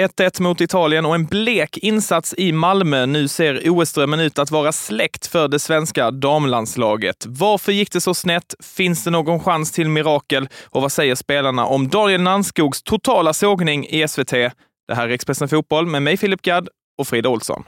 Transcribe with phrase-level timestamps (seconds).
[0.00, 3.06] 1-1 mot Italien och en blek insats i Malmö.
[3.06, 7.24] Nu ser OS-drömmen ut att vara släckt för det svenska damlandslaget.
[7.26, 8.54] Varför gick det så snett?
[8.76, 10.48] Finns det någon chans till mirakel?
[10.70, 14.30] Och vad säger spelarna om Daniel Nannskogs totala sågning i SVT?
[14.30, 17.64] Det här är Expressen Fotboll med mig Filip Gadd och Frida Olsson.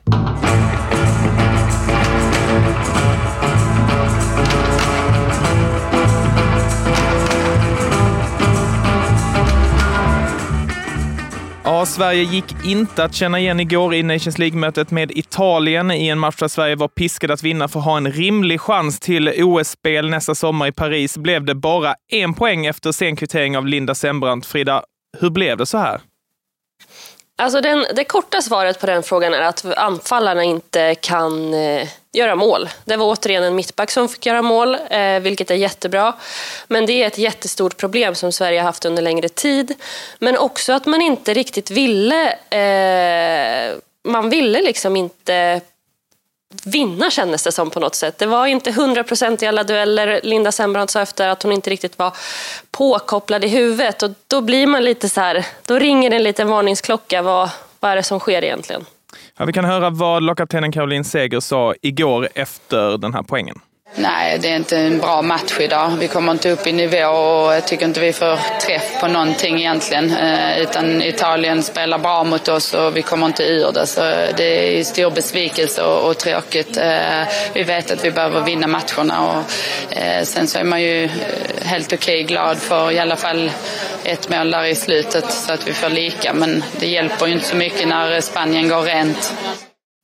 [11.64, 16.18] Ja, Sverige gick inte att känna igen igår i Nations League-mötet med Italien i en
[16.18, 20.10] match där Sverige var piskade att vinna för att ha en rimlig chans till OS-spel
[20.10, 21.16] nästa sommar i Paris.
[21.16, 24.46] Blev det bara en poäng efter sen kvittering av Linda Sembrant.
[24.46, 24.84] Frida,
[25.18, 26.00] hur blev det så här?
[27.38, 32.34] Alltså den, det korta svaret på den frågan är att anfallarna inte kan eh, göra
[32.34, 32.68] mål.
[32.84, 36.14] Det var återigen en mittback som fick göra mål, eh, vilket är jättebra.
[36.68, 39.74] Men det är ett jättestort problem som Sverige har haft under längre tid.
[40.18, 42.32] Men också att man inte riktigt ville...
[42.50, 45.60] Eh, man ville liksom inte
[46.64, 48.18] vinna kändes det som på något sätt.
[48.18, 50.20] Det var inte 100% i alla dueller.
[50.22, 52.16] Linda Sembrant sa efter att hon inte riktigt var
[52.70, 56.48] påkopplad i huvudet och då blir man lite så här, då ringer det en liten
[56.48, 57.22] varningsklocka.
[57.22, 58.86] Vad, vad är det som sker egentligen?
[59.38, 63.60] Ja, vi kan höra vad lagkaptenen Caroline Seger sa igår efter den här poängen.
[63.94, 65.92] Nej, det är inte en bra match idag.
[66.00, 69.58] Vi kommer inte upp i nivå och jag tycker inte vi får träff på någonting
[69.58, 70.10] egentligen.
[70.10, 73.86] Eh, utan Italien spelar bra mot oss och vi kommer inte ur det.
[73.86, 74.00] Så
[74.36, 76.76] det är stor besvikelse och, och tråkigt.
[76.76, 77.22] Eh,
[77.54, 81.08] vi vet att vi behöver vinna matcherna och eh, sen så är man ju
[81.62, 83.50] helt okej okay, glad för i alla fall
[84.04, 86.34] ett mål där i slutet så att vi får lika.
[86.34, 89.34] Men det hjälper ju inte så mycket när Spanien går rent.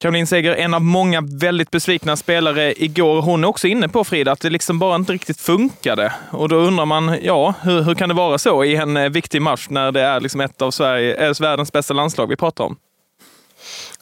[0.01, 3.23] Caroline Seger, en av många väldigt besvikna spelare igår.
[3.23, 6.13] Hon är också inne på, Frida, att det liksom bara inte riktigt funkade.
[6.31, 9.43] Och då undrar man, ja, hur, hur kan det vara så i en eh, viktig
[9.43, 12.77] match när det är liksom ett av Sverige, äh, världens bästa landslag vi pratar om?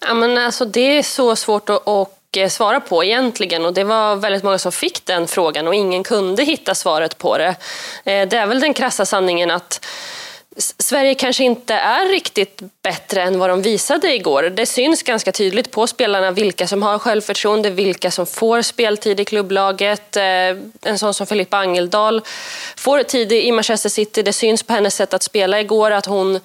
[0.00, 3.84] Ja, men alltså, det är så svårt att, att Eh, svara på egentligen och det
[3.84, 7.56] var väldigt många som fick den frågan och ingen kunde hitta svaret på det.
[8.04, 9.86] Eh, det är väl den krassa sanningen att
[10.58, 14.42] Sverige kanske inte är riktigt bättre än vad de visade igår.
[14.42, 19.24] Det syns ganska tydligt på spelarna vilka som har självförtroende, vilka som får speltid i
[19.24, 20.16] klubblaget.
[20.16, 20.22] Eh,
[20.82, 22.22] en sån som Filippa Angeldal
[22.76, 24.22] får tid i Manchester City.
[24.22, 26.40] Det syns på hennes sätt att spela igår att hon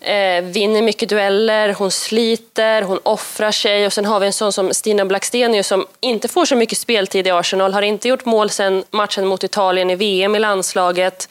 [0.00, 3.86] eh, vinner mycket dueller, hon sliter, hon offrar sig.
[3.86, 7.26] Och sen har vi en sån som Stina Blackstenius som inte får så mycket speltid
[7.26, 11.28] i Arsenal, har inte gjort mål sen matchen mot Italien i VM i landslaget.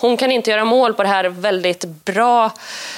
[0.00, 2.52] Hon kan inte göra mål på det här väldigt bra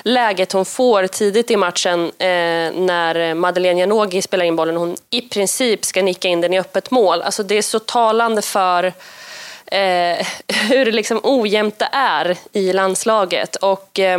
[0.04, 4.76] läget hon får tidigt i matchen eh, när Madeleine Janogy spelar in bollen.
[4.76, 7.22] Hon i princip ska nicka in den i öppet mål.
[7.22, 8.84] Alltså det är så talande för
[9.66, 10.26] eh,
[10.68, 13.56] hur liksom ojämnt det är i landslaget.
[13.56, 14.18] Och, eh,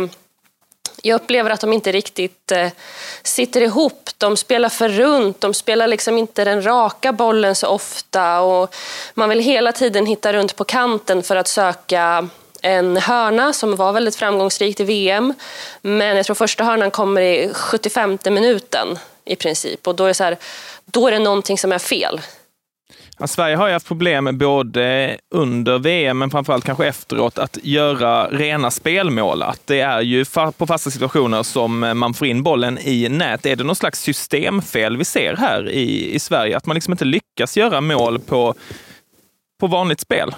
[1.02, 2.68] jag upplever att de inte riktigt eh,
[3.22, 4.10] sitter ihop.
[4.18, 8.40] De spelar för runt, de spelar liksom inte den raka bollen så ofta.
[8.40, 8.74] Och
[9.14, 12.28] man vill hela tiden hitta runt på kanten för att söka
[12.62, 15.34] en hörna som var väldigt framgångsrikt i VM.
[15.82, 19.86] Men jag tror första hörnan kommer i 75 minuten i princip.
[19.86, 20.36] Och då är det, så här,
[20.84, 22.20] då är det någonting som är fel.
[23.18, 28.28] Ja, Sverige har ju haft problem både under VM, men framförallt kanske efteråt, att göra
[28.28, 29.42] rena spelmål.
[29.42, 30.24] Att det är ju
[30.56, 33.46] på fasta situationer som man får in bollen i nät.
[33.46, 36.56] Är det någon slags systemfel vi ser här i, i Sverige?
[36.56, 38.54] Att man liksom inte lyckas göra mål på,
[39.60, 40.34] på vanligt spel?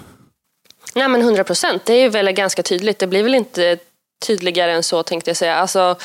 [0.94, 2.98] Nej men 100 procent, det är väl ganska tydligt.
[2.98, 3.78] Det blir väl inte
[4.26, 5.56] tydligare än så tänkte jag säga.
[5.56, 5.96] Alltså,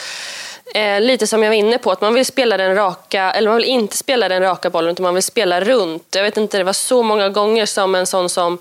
[0.76, 3.58] eh, lite som jag var inne på, att man vill spela den raka, eller man
[3.58, 6.16] vill inte spela den raka bollen utan man vill spela runt.
[6.16, 8.58] Jag vet inte, det var så många gånger som en sån som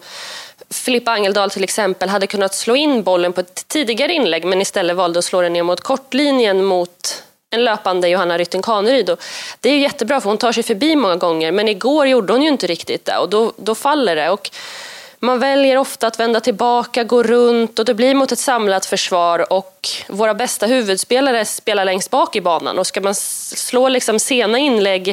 [0.70, 4.96] Filippa Angeldal till exempel hade kunnat slå in bollen på ett tidigare inlägg men istället
[4.96, 9.16] valde att slå den ner mot kortlinjen mot en löpande Johanna Rytting Kaneryd.
[9.60, 12.48] Det är jättebra för hon tar sig förbi många gånger men igår gjorde hon ju
[12.48, 14.30] inte riktigt det och då, då faller det.
[14.30, 14.50] Och
[15.20, 19.52] man väljer ofta att vända tillbaka, gå runt och det blir mot ett samlat försvar
[19.52, 24.58] och våra bästa huvudspelare spelar längst bak i banan och ska man slå liksom sena
[24.58, 25.08] inlägg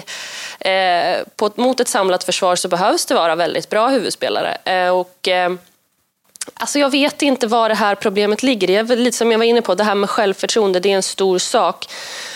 [0.60, 4.58] eh, på, mot ett samlat försvar så behövs det vara väldigt bra huvudspelare.
[4.66, 5.54] Eh, och, eh,
[6.54, 8.70] Alltså jag vet inte var det här problemet ligger.
[8.70, 11.40] Jag, lite som jag var inne på, det här med självförtroende, det är en stor
[11.40, 11.86] sak.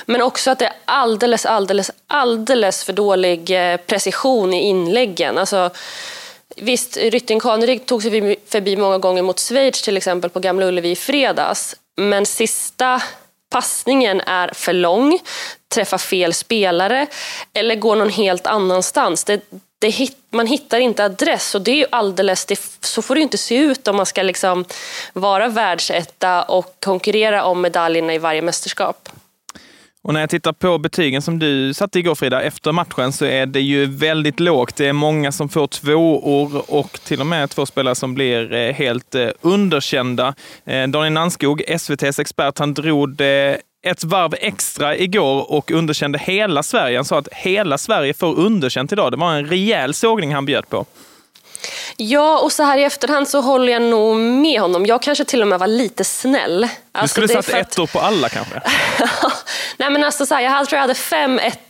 [0.06, 5.38] Men också att det är alldeles, alldeles, alldeles för dålig eh, precision i inläggen.
[5.38, 5.69] Alltså,
[6.61, 10.91] Visst, Rytting Kaneryd tog sig förbi många gånger mot Schweiz till exempel på Gamla Ullevi
[10.91, 11.75] i fredags.
[11.97, 13.01] Men sista
[13.50, 15.19] passningen är för lång,
[15.73, 17.07] träffar fel spelare
[17.53, 19.23] eller går någon helt annanstans.
[19.23, 19.41] Det,
[19.79, 23.19] det hit, man hittar inte adress och det är ju alldeles, det, så får det
[23.19, 24.65] ju inte se ut om man ska liksom
[25.13, 29.09] vara världsetta och konkurrera om medaljerna i varje mästerskap.
[30.04, 33.46] Och när jag tittar på betygen som du satte igår Frida, efter matchen, så är
[33.46, 34.75] det ju väldigt lågt.
[34.75, 38.74] Det är många som får tvåor och till och med två spelare som blir eh,
[38.74, 40.34] helt eh, underkända.
[40.66, 46.63] Eh, Daniel Nanskog, SVTs expert, han drog det ett varv extra igår och underkände hela
[46.63, 46.98] Sverige.
[46.98, 49.12] Han sa att hela Sverige får underkänt idag.
[49.12, 50.86] Det var en rejäl sågning han bjöd på.
[51.97, 54.85] Ja, och så här i efterhand så håller jag nog med honom.
[54.85, 56.67] Jag kanske till och med var lite snäll.
[56.91, 57.94] Alltså, du skulle satt ettor att...
[57.94, 58.61] på alla kanske?
[59.77, 61.69] Nej men alltså så här, jag tror jag hade fem ettor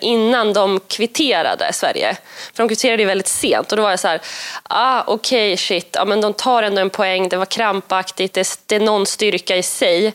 [0.00, 2.16] innan de kvitterade Sverige.
[2.54, 4.20] För de kvitterade ju väldigt sent och då var jag så här,
[4.62, 8.58] ah, okej okay, shit, ja, men de tar ändå en poäng, det var krampaktigt, det,
[8.66, 10.14] det är någon styrka i sig.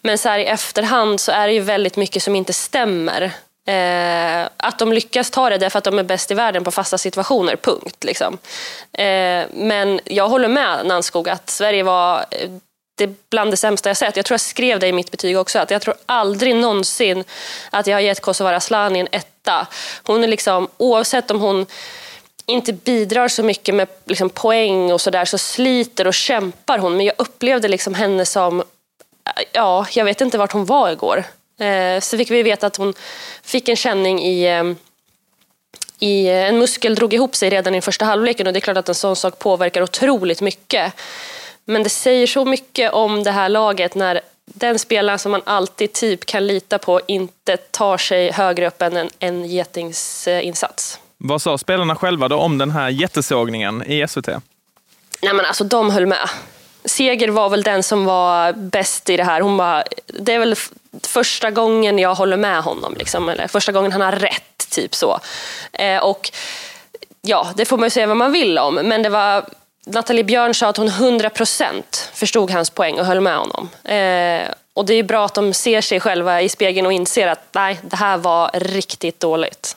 [0.00, 3.32] Men så här, i efterhand så är det ju väldigt mycket som inte stämmer.
[3.66, 6.98] Eh, att de lyckas ta det därför att de är bäst i världen på fasta
[6.98, 8.04] situationer, punkt.
[8.04, 8.38] Liksom.
[8.92, 12.50] Eh, men jag håller med Nanskog att Sverige var eh,
[12.96, 14.16] det bland det sämsta jag sett.
[14.16, 17.24] Jag tror jag skrev det i mitt betyg också, att jag tror aldrig någonsin
[17.70, 19.66] att jag har gett Kosovare Asllani en etta.
[20.02, 21.66] Hon är liksom, oavsett om hon
[22.46, 26.96] inte bidrar så mycket med liksom poäng och sådär, så sliter och kämpar hon.
[26.96, 28.64] Men jag upplevde liksom henne som, eh,
[29.52, 31.24] ja, jag vet inte vart hon var igår.
[31.58, 32.94] Eh, så fick vi veta att hon
[33.42, 34.64] fick en känning i, eh,
[35.98, 38.76] i eh, en muskel drog ihop sig redan i första halvleken och det är klart
[38.76, 40.92] att en sån sak påverkar otroligt mycket.
[41.64, 45.92] Men det säger så mycket om det här laget när den spelaren som man alltid
[45.92, 51.00] typ kan lita på inte tar sig högre upp än en, en getingsinsats.
[51.18, 54.28] Vad sa spelarna själva då om den här jättesågningen i SVT?
[55.22, 56.28] Nej men alltså de höll med.
[56.86, 59.40] Seger var väl den som var bäst i det här.
[59.40, 60.56] Hon bara, det är väl
[61.02, 65.20] första gången jag håller med honom, liksom, eller första gången han har rätt, typ så.
[65.72, 66.30] Eh, och
[67.22, 69.44] ja, det får man ju säga vad man vill om, men det var
[69.86, 73.68] Nathalie Björn sa att hon 100% förstod hans poäng och höll med honom.
[73.84, 77.40] Eh, och det är bra att de ser sig själva i spegeln och inser att
[77.52, 79.76] nej, det här var riktigt dåligt.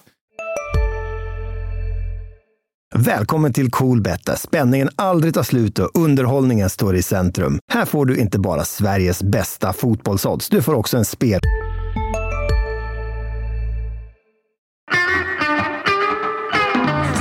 [3.05, 7.59] Välkommen till Coolbet där spänningen aldrig tar slut och underhållningen står i centrum.
[7.71, 11.39] Här får du inte bara Sveriges bästa fotbollsodds, du får också en spel...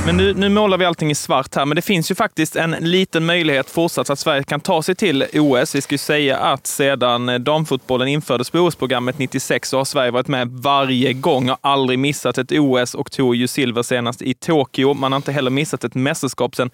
[0.05, 2.71] Men nu, nu målar vi allting i svart här, men det finns ju faktiskt en
[2.71, 5.75] liten möjlighet fortsatt att Sverige kan ta sig till OS.
[5.75, 10.11] Vi ska ju säga att sedan eh, damfotbollen infördes på OS-programmet 96 så har Sverige
[10.11, 14.33] varit med varje gång och aldrig missat ett OS och tog ju silver senast i
[14.33, 14.93] Tokyo.
[14.93, 16.69] Man har inte heller missat ett mästerskap sedan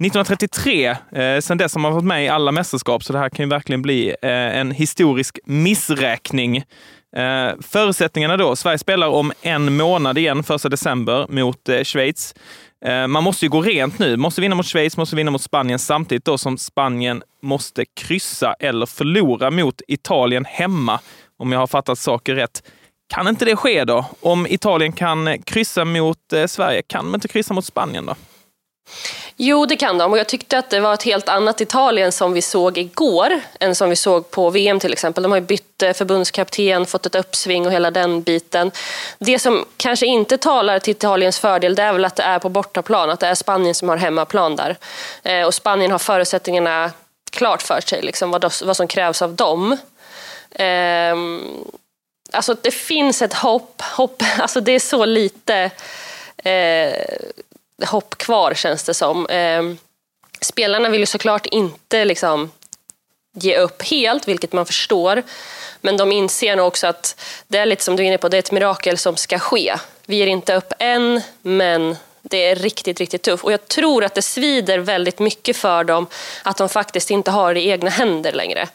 [0.00, 0.96] 1933.
[1.12, 3.50] Eh, sedan dess har man varit med i alla mästerskap, så det här kan ju
[3.50, 6.56] verkligen bli eh, en historisk missräkning.
[7.16, 8.56] Eh, förutsättningarna då?
[8.56, 12.34] Sverige spelar om en månad igen, första december, mot eh, Schweiz.
[12.84, 14.16] Eh, man måste ju gå rent nu.
[14.16, 18.86] Måste vinna mot Schweiz, måste vinna mot Spanien samtidigt då som Spanien måste kryssa eller
[18.86, 21.00] förlora mot Italien hemma,
[21.38, 22.62] om jag har fattat saker rätt.
[23.14, 24.04] Kan inte det ske då?
[24.20, 28.14] Om Italien kan kryssa mot eh, Sverige, kan man inte kryssa mot Spanien då?
[29.42, 30.12] Jo, det kan de.
[30.12, 33.74] Och jag tyckte att det var ett helt annat Italien som vi såg igår än
[33.74, 35.22] som vi såg på VM till exempel.
[35.22, 38.70] De har ju bytt eh, förbundskapten, fått ett uppsving och hela den biten.
[39.18, 42.48] Det som kanske inte talar till Italiens fördel det är väl att det är på
[42.48, 44.76] bortaplan, att det är Spanien som har hemmaplan där.
[45.22, 46.90] Eh, och Spanien har förutsättningarna
[47.30, 49.76] klart för sig, liksom vad, vad som krävs av dem.
[50.50, 51.64] Ehm,
[52.32, 55.70] alltså det finns ett hopp, hopp alltså det är så lite
[56.44, 56.92] eh,
[57.84, 59.26] hopp kvar känns det som.
[59.30, 59.78] Ehm,
[60.40, 62.50] spelarna vill ju såklart inte liksom
[63.32, 65.22] ge upp helt, vilket man förstår.
[65.80, 68.36] Men de inser nog också att det är lite som du är inne på, det
[68.36, 69.74] är ett mirakel som ska ske.
[70.06, 73.44] Vi ger inte upp än, men det är riktigt, riktigt tufft.
[73.44, 76.06] Och jag tror att det svider väldigt mycket för dem
[76.42, 78.68] att de faktiskt inte har det i egna händer längre.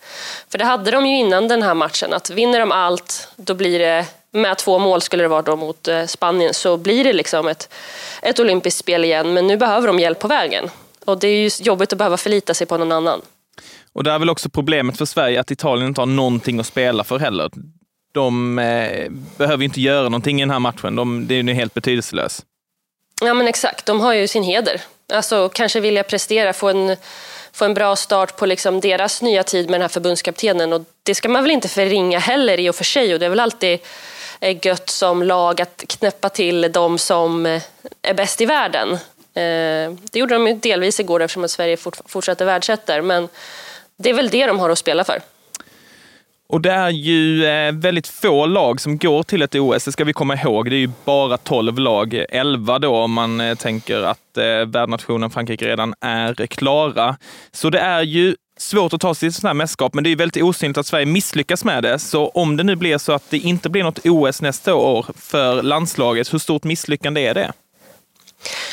[0.50, 3.80] För det hade de ju innan den här matchen, att vinner de allt, då blir
[3.80, 7.48] det med två mål skulle det vara då mot eh, Spanien, så blir det liksom
[7.48, 7.74] ett,
[8.22, 9.34] ett olympiskt spel igen.
[9.34, 10.70] Men nu behöver de hjälp på vägen.
[11.06, 13.22] Och det är ju jobbigt att behöva förlita sig på någon annan.
[13.94, 17.04] Och det är väl också problemet för Sverige, att Italien inte har någonting att spela
[17.04, 17.50] för heller.
[18.14, 20.96] De eh, behöver inte göra någonting i den här matchen.
[20.96, 22.46] De, det är ju helt betydelselöst.
[23.22, 24.82] Ja men exakt, de har ju sin heder.
[25.14, 26.96] Alltså kanske vilja prestera, få en,
[27.52, 30.74] få en bra start på liksom deras nya tid med den här förbundskaptenen.
[30.74, 33.14] Och det ska man väl inte förringa heller i och för sig.
[33.14, 33.80] Och det är väl alltid
[34.46, 37.62] Eh, gött som lag att knäppa till de som eh,
[38.02, 38.92] är bäst i världen.
[39.34, 43.28] Eh, det gjorde de delvis igår eftersom att Sverige fortsätter världsettor, men
[43.98, 45.20] det är väl det de har att spela för.
[46.48, 50.14] Och det är ju väldigt få lag som går till ett OS, det ska vi
[50.14, 50.70] komma ihåg.
[50.70, 54.38] Det är ju bara 12 lag, 11 då om man tänker att
[54.68, 57.18] värdnationen Frankrike redan är klara.
[57.52, 60.16] Så det är ju svårt att ta sig till sådana här mästerskap, men det är
[60.16, 62.00] väldigt osynligt att Sverige misslyckas med det.
[62.00, 65.64] Så om det nu blir så att det inte blir något OS nästa år för
[65.64, 67.54] landslaget, hur stort misslyckande är det?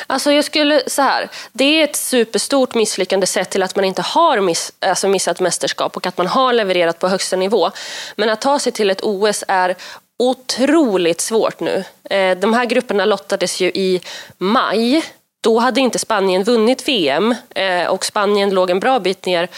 [0.07, 4.03] Alltså jag skulle, så här, det är ett superstort misslyckande sett till att man inte
[4.03, 7.71] har miss, alltså missat mästerskap och att man har levererat på högsta nivå.
[8.17, 9.77] Men att ta sig till ett OS är
[10.19, 11.85] otroligt svårt nu.
[12.11, 14.01] Eh, de här grupperna lottades ju i
[14.39, 15.03] maj.
[15.43, 19.49] Då hade inte Spanien vunnit VM eh, och Spanien låg en bra bit ner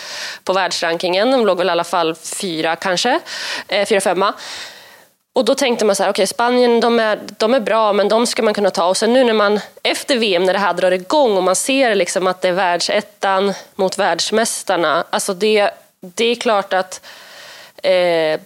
[0.45, 1.31] på världsrankingen.
[1.31, 3.21] De låg väl i alla fall fyra kanske,
[3.69, 4.35] eh, fyra, femma.
[5.33, 8.09] Och då tänkte man så här, okej okay, Spanien de är, de är bra men
[8.09, 8.87] de ska man kunna ta.
[8.87, 11.95] Och sen nu när man efter VM när det här drar igång och man ser
[11.95, 15.05] liksom att det är världsettan mot världsmästarna.
[15.11, 17.07] Alltså det, det är klart att
[17.83, 18.41] eh,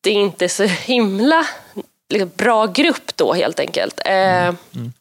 [0.00, 1.46] det inte är så himla
[2.08, 4.00] liksom, bra grupp då helt enkelt.
[4.04, 4.56] Eh, mm.
[4.74, 4.92] Mm.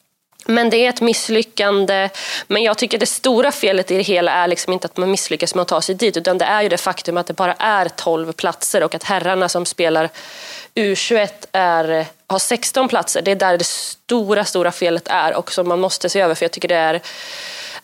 [0.45, 2.09] Men det är ett misslyckande.
[2.47, 5.55] Men jag tycker det stora felet i det hela är liksom inte att man misslyckas
[5.55, 7.89] med att ta sig dit utan det är ju det faktum att det bara är
[7.89, 10.09] 12 platser och att herrarna som spelar
[10.75, 13.21] U21 är, har 16 platser.
[13.21, 16.43] Det är där det stora, stora felet är och som man måste se över för
[16.45, 17.01] jag tycker det är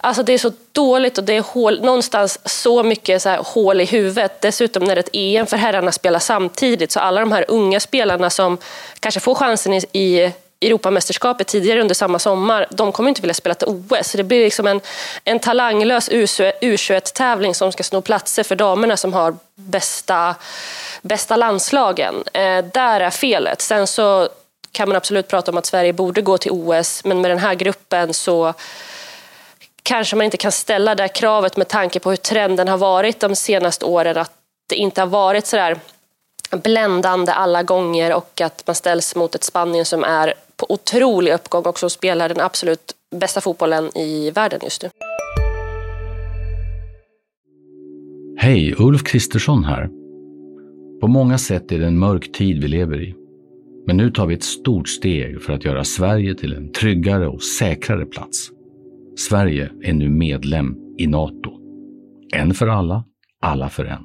[0.03, 3.81] Alltså det är så dåligt och det är hål, någonstans så mycket så här hål
[3.81, 4.41] i huvudet.
[4.41, 8.57] Dessutom när ett EM för herrarna spelar samtidigt så alla de här unga spelarna som
[8.99, 13.55] kanske får chansen i, i Europamästerskapet tidigare under samma sommar, de kommer inte vilja spela
[13.55, 14.07] till OS.
[14.07, 14.81] Så det blir liksom en,
[15.23, 20.35] en talanglös U21-tävling som ska sno platser för damerna som har bästa,
[21.01, 22.15] bästa landslagen.
[22.33, 23.61] Eh, där är felet.
[23.61, 24.29] Sen så
[24.71, 27.55] kan man absolut prata om att Sverige borde gå till OS, men med den här
[27.55, 28.53] gruppen så
[29.83, 33.35] kanske man inte kan ställa det kravet med tanke på hur trenden har varit de
[33.35, 34.31] senaste åren, att
[34.69, 35.79] det inte har varit sådär
[36.51, 41.63] bländande alla gånger och att man ställs mot ett Spanien som är på otrolig uppgång
[41.63, 44.89] och som spelar den absolut bästa fotbollen i världen just nu.
[48.37, 49.89] Hej, Ulf Kristersson här.
[51.01, 53.15] På många sätt är det en mörk tid vi lever i.
[53.87, 57.43] Men nu tar vi ett stort steg för att göra Sverige till en tryggare och
[57.43, 58.49] säkrare plats.
[59.17, 61.51] Sverige är nu medlem i Nato.
[62.33, 63.03] En för alla,
[63.41, 64.03] alla för en.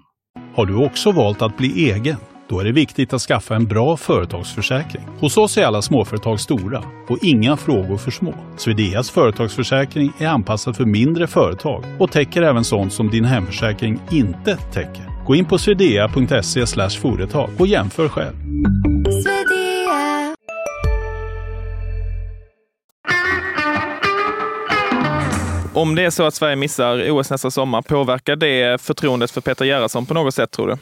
[0.54, 2.16] Har du också valt att bli egen?
[2.49, 5.03] Då är det viktigt att skaffa en bra företagsförsäkring.
[5.21, 8.35] Hos oss är alla småföretag stora och inga frågor för små.
[8.57, 14.57] Swedeas företagsförsäkring är anpassad för mindre företag och täcker även sånt som din hemförsäkring inte
[14.57, 15.25] täcker.
[15.26, 16.67] Gå in på swedea.se
[17.00, 18.35] företag och jämför själv.
[25.75, 29.65] Om det är så att Sverige missar OS nästa sommar, påverkar det förtroendet för Peter
[29.65, 30.76] Gerhardsson på något sätt tror du?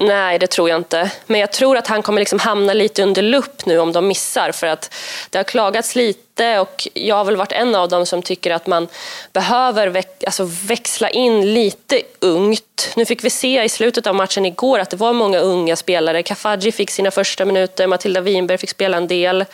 [0.00, 1.10] Nej, det tror jag inte.
[1.26, 4.52] Men jag tror att han kommer liksom hamna lite under lupp nu om de missar.
[4.52, 4.94] För att
[5.30, 8.66] det har klagats lite och jag har väl varit en av dem som tycker att
[8.66, 8.88] man
[9.32, 12.92] behöver väx alltså växla in lite ungt.
[12.96, 16.22] Nu fick vi se i slutet av matchen igår att det var många unga spelare.
[16.22, 19.44] Kafaji fick sina första minuter, Matilda Winberg fick spela en del.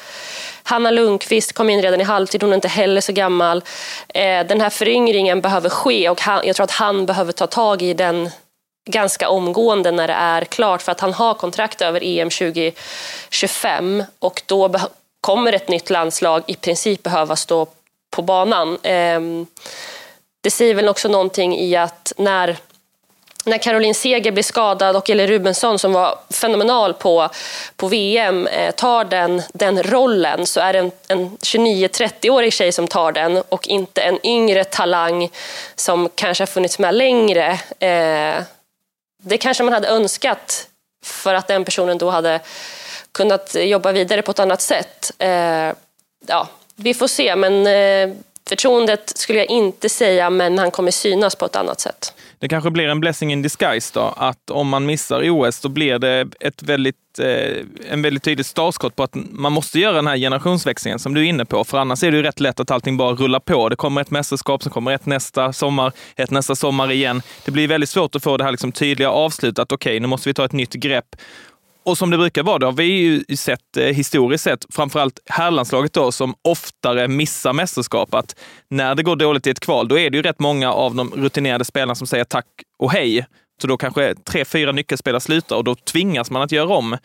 [0.63, 3.65] Hanna Lundqvist kom in redan i halvtid, hon är inte heller så gammal.
[4.09, 7.95] Eh, den här föryngringen behöver ske och jag tror att han behöver ta tag i
[7.95, 8.31] den
[8.85, 14.43] ganska omgående när det är klart för att han har kontrakt över EM 2025 och
[14.47, 14.71] då
[15.21, 17.67] kommer ett nytt landslag i princip behöva stå
[18.11, 18.79] på banan.
[18.83, 19.47] Ehm,
[20.41, 22.57] det säger väl också någonting i att när
[23.47, 27.29] när Caroline Seger blir skadad och Elin Rubensson som var fenomenal på,
[27.77, 32.89] på VM eh, tar den, den rollen så är det en, en 29-30-årig tjej som
[32.89, 35.31] tar den och inte en yngre talang
[35.75, 37.59] som kanske har funnits med längre.
[37.79, 38.43] Eh,
[39.25, 40.69] det kanske man hade önskat
[41.05, 42.41] för att den personen då hade
[43.13, 45.13] kunnat jobba vidare på ett annat sätt.
[45.19, 45.73] Eh,
[46.27, 48.17] ja, vi får se, men eh,
[48.49, 52.13] förtroendet skulle jag inte säga, men han kommer synas på ett annat sätt.
[52.39, 55.99] Det kanske blir en blessing in disguise då, att om man missar OS så blir
[55.99, 57.57] det ett väldigt, eh,
[57.91, 61.25] en väldigt tydligt startskott på att man måste göra den här generationsväxlingen som du är
[61.25, 61.65] inne på.
[61.65, 63.69] För annars är det ju rätt lätt att allting bara rullar på.
[63.69, 67.23] Det kommer ett mästerskap, sen kommer ett nästa sommar, ett nästa sommar igen.
[67.45, 69.73] Det blir väldigt svårt att få det här liksom tydliga avslutet.
[69.73, 71.17] Okej, okay, nu måste vi ta ett nytt grepp.
[71.85, 75.93] Och som det brukar vara, det har vi ju sett eh, historiskt sett, framförallt herrlandslaget
[75.93, 78.15] då, som oftare missar mästerskap.
[78.15, 78.37] Att
[78.71, 81.11] när det går dåligt i ett kval, då är det ju rätt många av de
[81.11, 82.47] rutinerade spelarna som säger tack
[82.79, 83.27] och hej.
[83.61, 86.97] Så då kanske tre, fyra nyckelspelare slutar och då tvingas man att göra om.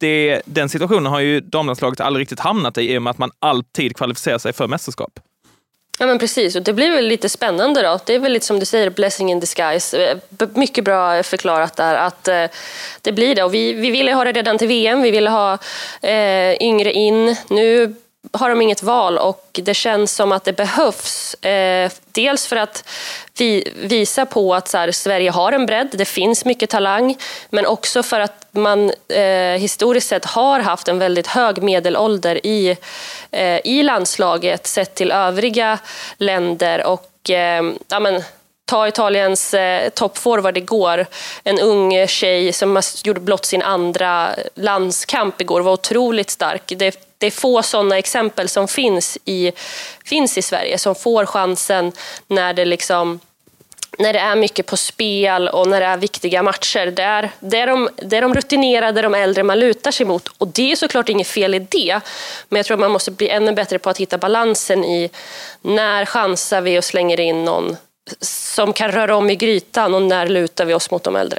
[0.00, 3.30] Det, den situationen har ju damlandslaget aldrig riktigt hamnat i, i och med att man
[3.38, 5.20] alltid kvalificerar sig för mästerskap.
[6.02, 7.98] Ja men precis, och det blir väl lite spännande då.
[8.06, 10.04] Det är väl lite som du säger, blessing in disguise.
[10.04, 12.44] Eh, mycket bra förklarat där att eh,
[13.02, 13.42] det blir det.
[13.42, 15.58] Och vi, vi ville ha det redan till VM, vi ville ha
[16.00, 17.36] eh, yngre in.
[17.48, 17.94] Nu
[18.32, 21.34] har de inget val och det känns som att det behövs.
[21.34, 22.88] Eh, dels för att
[23.38, 27.16] vi, visa på att så här, Sverige har en bredd, det finns mycket talang,
[27.50, 32.76] men också för att man eh, historiskt sett har haft en väldigt hög medelålder i,
[33.30, 35.78] eh, i landslaget sett till övriga
[36.16, 36.86] länder.
[36.86, 38.22] och eh, ja, men,
[38.64, 41.06] ta Italiens eh, toppforward igår,
[41.44, 46.72] en ung tjej som gjorde blott sin andra landskamp igår, var otroligt stark.
[46.76, 49.52] Det, det är få sådana exempel som finns i,
[50.04, 51.92] finns i Sverige, som får chansen
[52.26, 53.20] när det liksom
[53.98, 56.86] när det är mycket på spel och när det är viktiga matcher.
[56.86, 60.28] Det är, det är, de, det är de rutinerade, de äldre man lutar sig mot.
[60.38, 62.00] Och det är såklart inget fel i det.
[62.48, 65.10] Men jag tror att man måste bli ännu bättre på att hitta balansen i
[65.62, 67.76] när chansar vi och slänger in någon
[68.20, 71.38] som kan röra om i grytan och när lutar vi oss mot de äldre.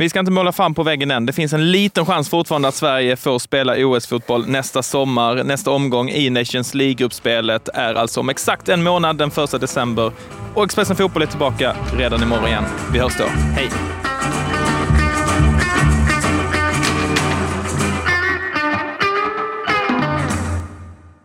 [0.00, 1.26] Vi ska inte måla fram på väggen än.
[1.26, 5.44] Det finns en liten chans fortfarande att Sverige får spela OS-fotboll nästa sommar.
[5.44, 10.12] Nästa omgång i Nations League-gruppspelet är alltså om exakt en månad, den 1 december.
[10.54, 12.64] Och Expressen Fotboll är tillbaka redan imorgon igen.
[12.92, 13.24] Vi hörs då.
[13.24, 13.70] Hej!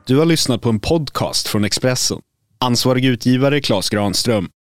[0.06, 2.20] Du har lyssnat på en podcast från Expressen.
[2.60, 4.50] Ansvarig utgivare Klas Granström